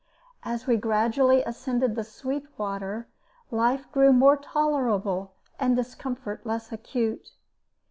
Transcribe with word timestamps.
As 0.41 0.65
we 0.65 0.77
gradually 0.77 1.43
ascended 1.43 1.93
the 1.93 2.03
Sweetwater, 2.03 3.07
life 3.51 3.85
grew 3.91 4.11
more 4.11 4.35
tolerable 4.35 5.35
and 5.59 5.75
discomfort 5.75 6.43
less 6.43 6.71
acute. 6.71 7.29